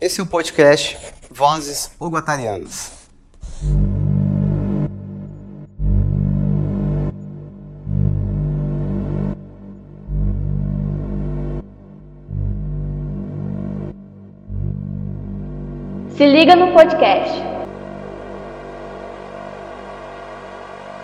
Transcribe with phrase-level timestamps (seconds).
[0.00, 0.96] Esse é o podcast
[1.30, 2.90] Vozes Oguatarianas.
[16.16, 17.38] Se liga no podcast.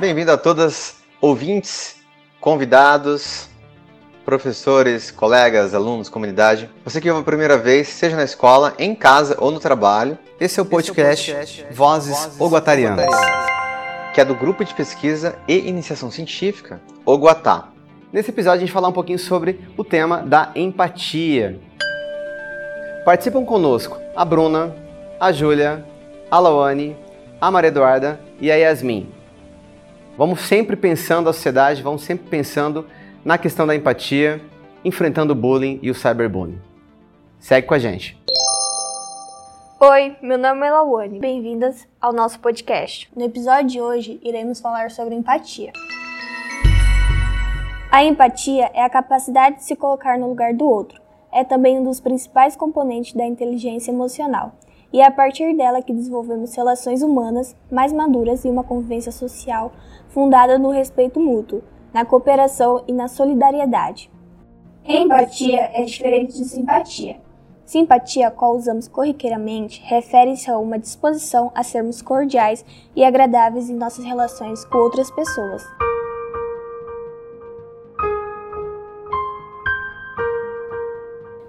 [0.00, 1.94] Bem-vindo a todas, ouvintes,
[2.40, 3.49] convidados,
[4.24, 6.70] professores, colegas, alunos, comunidade.
[6.84, 10.18] Você que ouve a primeira vez, seja na escola, em casa ou no trabalho.
[10.38, 13.06] Esse é o podcast, é o podcast Vozes, Vozes Oguatarianas,
[14.14, 17.68] que é do Grupo de Pesquisa e Iniciação Científica, Oguatá.
[18.12, 21.58] Nesse episódio a gente vai falar um pouquinho sobre o tema da empatia.
[23.04, 24.74] Participam conosco a Bruna,
[25.18, 25.84] a Júlia,
[26.30, 26.96] a Lawane,
[27.40, 29.08] a Maria Eduarda e a Yasmin.
[30.18, 32.86] Vamos sempre pensando a sociedade, vamos sempre pensando
[33.24, 34.40] na questão da empatia,
[34.84, 36.60] enfrentando o bullying e o cyberbullying.
[37.38, 38.18] Segue com a gente.
[39.80, 41.18] Oi, meu nome é Lawane.
[41.18, 43.10] Bem-vindas ao nosso podcast.
[43.16, 45.72] No episódio de hoje, iremos falar sobre empatia.
[47.90, 51.00] A empatia é a capacidade de se colocar no lugar do outro.
[51.32, 54.54] É também um dos principais componentes da inteligência emocional
[54.92, 59.72] e é a partir dela que desenvolvemos relações humanas mais maduras e uma convivência social
[60.08, 64.10] fundada no respeito mútuo, na cooperação e na solidariedade.
[64.84, 67.20] Empatia é diferente de simpatia.
[67.64, 72.64] Simpatia, qual usamos corriqueiramente, refere-se a uma disposição a sermos cordiais
[72.96, 75.62] e agradáveis em nossas relações com outras pessoas.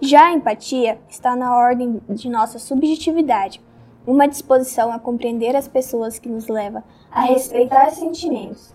[0.00, 3.60] Já a empatia está na ordem de nossa subjetividade,
[4.06, 8.74] uma disposição a compreender as pessoas que nos leva a respeitar sentimentos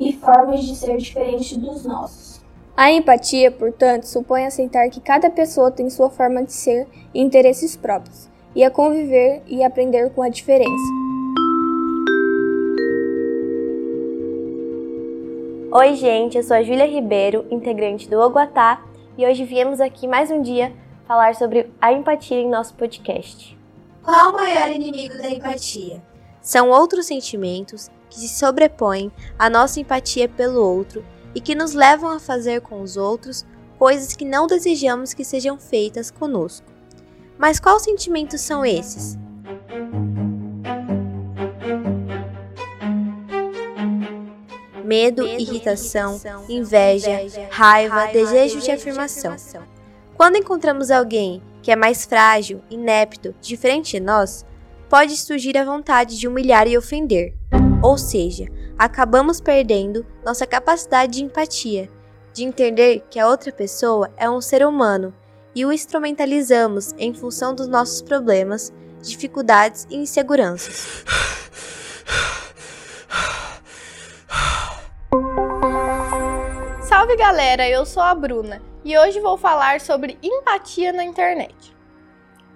[0.00, 2.40] e formas de ser diferentes dos nossos.
[2.74, 7.76] A empatia, portanto, supõe aceitar que cada pessoa tem sua forma de ser e interesses
[7.76, 8.26] próprios,
[8.56, 10.72] e a conviver e aprender com a diferença.
[15.72, 18.82] Oi, gente, eu sou a Júlia Ribeiro, integrante do Oguatá
[19.16, 20.72] e hoje viemos aqui mais um dia
[21.06, 23.56] falar sobre a empatia em nosso podcast.
[24.02, 26.02] Qual o maior inimigo da empatia?
[26.40, 31.02] São outros sentimentos que se sobrepõem à nossa empatia pelo outro
[31.34, 33.46] e que nos levam a fazer com os outros
[33.78, 36.66] coisas que não desejamos que sejam feitas conosco.
[37.38, 39.18] Mas quais sentimentos são esses?
[44.90, 49.36] medo, irritação, inveja, raiva, desejo de afirmação.
[50.16, 54.44] Quando encontramos alguém que é mais frágil, inepto, diferente de nós,
[54.88, 57.39] pode surgir a vontade de humilhar e ofender.
[57.82, 58.44] Ou seja,
[58.78, 61.88] acabamos perdendo nossa capacidade de empatia,
[62.32, 65.14] de entender que a outra pessoa é um ser humano
[65.54, 68.70] e o instrumentalizamos em função dos nossos problemas,
[69.02, 71.04] dificuldades e inseguranças.
[76.82, 81.69] Salve galera, eu sou a Bruna e hoje vou falar sobre empatia na internet.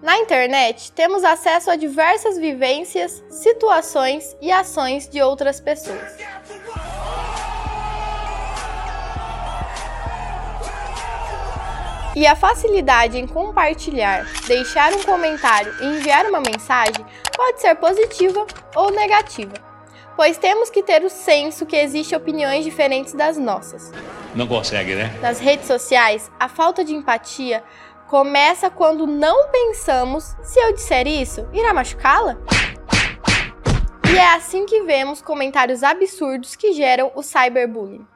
[0.05, 6.19] Na internet, temos acesso a diversas vivências, situações e ações de outras pessoas.
[12.15, 17.03] E a facilidade em compartilhar, deixar um comentário e enviar uma mensagem
[17.35, 19.55] pode ser positiva ou negativa,
[20.15, 23.91] pois temos que ter o senso que existem opiniões diferentes das nossas.
[24.35, 25.19] Não consegue, né?
[25.23, 27.65] Nas redes sociais, a falta de empatia
[28.09, 32.37] começa quando não pensamos se eu disser isso, irá machucá-la?
[34.11, 38.07] E é assim que vemos comentários absurdos que geram o cyberbullying.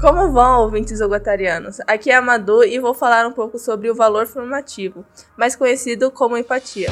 [0.00, 1.78] Como vão, ouvintes ogatarianos?
[1.86, 5.04] Aqui é a Madu e vou falar um pouco sobre o valor formativo,
[5.36, 6.90] mais conhecido como empatia.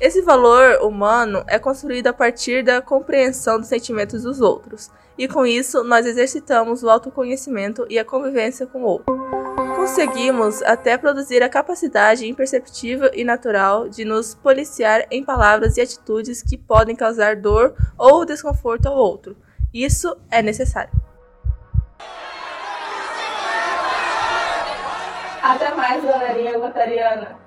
[0.00, 5.46] Esse valor humano é construído a partir da compreensão dos sentimentos dos outros, e com
[5.46, 9.14] isso nós exercitamos o autoconhecimento e a convivência com o outro.
[9.76, 16.42] Conseguimos até produzir a capacidade imperceptível e natural de nos policiar em palavras e atitudes
[16.42, 19.36] que podem causar dor ou desconforto ao outro.
[19.72, 20.92] Isso é necessário.
[25.42, 27.43] Até mais, galerinha lotariana!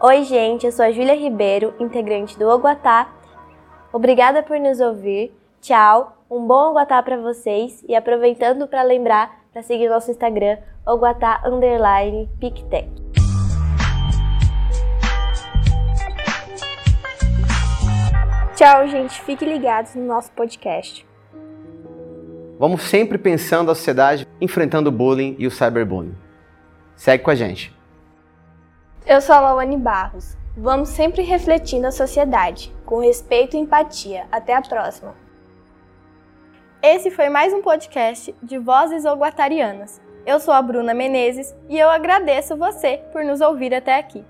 [0.00, 3.12] Oi, gente, eu sou a Júlia Ribeiro, integrante do Oguatá.
[3.92, 5.36] Obrigada por nos ouvir.
[5.60, 11.42] Tchau, um bom Oguatá para vocês e aproveitando para lembrar para seguir nosso Instagram, Oguatá
[11.44, 12.88] underline Pictec.
[18.54, 19.20] Tchau, gente.
[19.22, 21.04] Fiquem ligados no nosso podcast.
[22.56, 26.14] Vamos sempre pensando a sociedade, enfrentando o bullying e o cyberbullying.
[26.94, 27.76] Segue com a gente.
[29.08, 30.36] Eu sou a Lawane Barros.
[30.54, 34.26] Vamos sempre refletindo a sociedade, com respeito e empatia.
[34.30, 35.14] Até a próxima.
[36.82, 39.98] Esse foi mais um podcast de Vozes Oguatarianas.
[40.26, 44.22] Eu sou a Bruna Menezes e eu agradeço você por nos ouvir até aqui.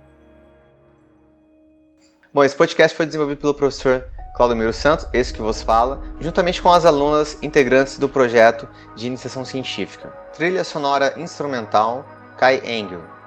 [2.32, 6.72] Bom, esse podcast foi desenvolvido pelo professor Claudio Santos, esse que vos fala, juntamente com
[6.72, 10.10] as alunas integrantes do projeto de iniciação científica.
[10.34, 12.04] Trilha sonora instrumental
[12.36, 13.17] Kai Engel.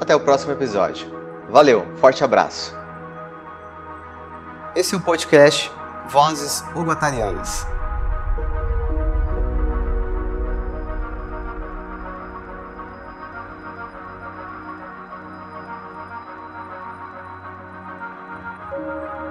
[0.00, 1.06] Até o próximo episódio.
[1.48, 2.76] Valeu, forte abraço.
[4.74, 5.70] Esse é o podcast
[6.08, 7.66] Vozes Ubatarianas.
[18.76, 19.23] Thank